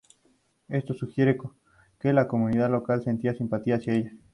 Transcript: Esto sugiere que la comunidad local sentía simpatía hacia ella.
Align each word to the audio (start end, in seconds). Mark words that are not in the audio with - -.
Esto 0.67 0.95
sugiere 0.95 1.37
que 1.99 2.11
la 2.11 2.27
comunidad 2.27 2.71
local 2.71 3.03
sentía 3.03 3.35
simpatía 3.35 3.75
hacia 3.75 3.93
ella. 3.93 4.11